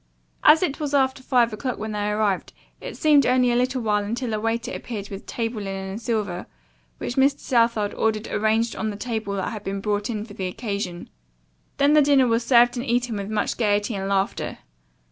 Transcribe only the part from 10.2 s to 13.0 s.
for the occasion. Then the dinner was served and